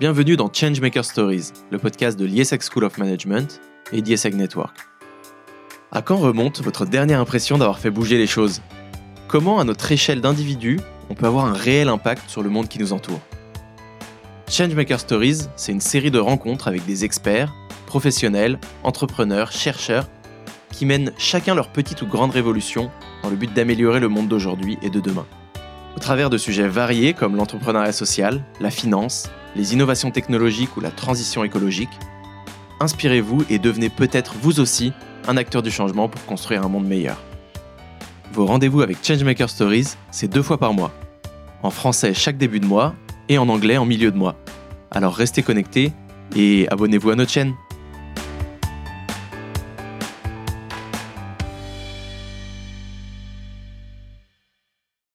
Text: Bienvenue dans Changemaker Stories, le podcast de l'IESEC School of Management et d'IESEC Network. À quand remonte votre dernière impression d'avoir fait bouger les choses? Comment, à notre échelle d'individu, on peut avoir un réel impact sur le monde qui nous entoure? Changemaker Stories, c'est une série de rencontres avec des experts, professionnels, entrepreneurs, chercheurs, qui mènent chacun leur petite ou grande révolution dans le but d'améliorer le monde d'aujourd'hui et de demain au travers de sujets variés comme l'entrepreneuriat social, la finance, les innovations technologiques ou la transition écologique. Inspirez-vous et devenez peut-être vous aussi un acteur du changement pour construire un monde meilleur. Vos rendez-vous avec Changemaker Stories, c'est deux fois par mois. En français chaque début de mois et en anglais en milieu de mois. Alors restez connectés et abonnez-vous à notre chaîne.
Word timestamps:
Bienvenue 0.00 0.36
dans 0.36 0.48
Changemaker 0.52 1.04
Stories, 1.04 1.50
le 1.72 1.78
podcast 1.78 2.16
de 2.16 2.24
l'IESEC 2.24 2.62
School 2.62 2.84
of 2.84 2.98
Management 2.98 3.60
et 3.90 4.00
d'IESEC 4.00 4.32
Network. 4.34 4.76
À 5.90 6.02
quand 6.02 6.18
remonte 6.18 6.62
votre 6.62 6.86
dernière 6.86 7.18
impression 7.18 7.58
d'avoir 7.58 7.80
fait 7.80 7.90
bouger 7.90 8.16
les 8.16 8.28
choses? 8.28 8.62
Comment, 9.26 9.58
à 9.58 9.64
notre 9.64 9.90
échelle 9.90 10.20
d'individu, 10.20 10.78
on 11.10 11.14
peut 11.14 11.26
avoir 11.26 11.46
un 11.46 11.52
réel 11.52 11.88
impact 11.88 12.30
sur 12.30 12.44
le 12.44 12.48
monde 12.48 12.68
qui 12.68 12.78
nous 12.78 12.92
entoure? 12.92 13.18
Changemaker 14.48 15.00
Stories, 15.00 15.48
c'est 15.56 15.72
une 15.72 15.80
série 15.80 16.12
de 16.12 16.20
rencontres 16.20 16.68
avec 16.68 16.86
des 16.86 17.04
experts, 17.04 17.52
professionnels, 17.86 18.60
entrepreneurs, 18.84 19.50
chercheurs, 19.50 20.08
qui 20.70 20.86
mènent 20.86 21.10
chacun 21.18 21.56
leur 21.56 21.72
petite 21.72 22.02
ou 22.02 22.06
grande 22.06 22.30
révolution 22.30 22.88
dans 23.24 23.30
le 23.30 23.36
but 23.36 23.52
d'améliorer 23.52 23.98
le 23.98 24.06
monde 24.06 24.28
d'aujourd'hui 24.28 24.78
et 24.80 24.90
de 24.90 25.00
demain 25.00 25.26
au 25.98 26.00
travers 26.00 26.30
de 26.30 26.38
sujets 26.38 26.68
variés 26.68 27.12
comme 27.12 27.34
l'entrepreneuriat 27.34 27.90
social, 27.90 28.40
la 28.60 28.70
finance, 28.70 29.28
les 29.56 29.72
innovations 29.72 30.12
technologiques 30.12 30.76
ou 30.76 30.80
la 30.80 30.92
transition 30.92 31.42
écologique. 31.42 31.90
Inspirez-vous 32.78 33.44
et 33.50 33.58
devenez 33.58 33.88
peut-être 33.88 34.36
vous 34.40 34.60
aussi 34.60 34.92
un 35.26 35.36
acteur 35.36 35.60
du 35.60 35.72
changement 35.72 36.08
pour 36.08 36.24
construire 36.24 36.64
un 36.64 36.68
monde 36.68 36.86
meilleur. 36.86 37.16
Vos 38.32 38.46
rendez-vous 38.46 38.80
avec 38.80 39.04
Changemaker 39.04 39.50
Stories, 39.50 39.96
c'est 40.12 40.28
deux 40.28 40.42
fois 40.42 40.56
par 40.56 40.72
mois. 40.72 40.92
En 41.64 41.70
français 41.70 42.14
chaque 42.14 42.38
début 42.38 42.60
de 42.60 42.66
mois 42.66 42.94
et 43.28 43.36
en 43.36 43.48
anglais 43.48 43.76
en 43.76 43.84
milieu 43.84 44.12
de 44.12 44.16
mois. 44.16 44.36
Alors 44.92 45.16
restez 45.16 45.42
connectés 45.42 45.92
et 46.36 46.68
abonnez-vous 46.70 47.10
à 47.10 47.16
notre 47.16 47.32
chaîne. 47.32 47.54